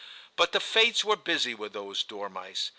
[0.35, 2.69] But the fates were busy with those dormice.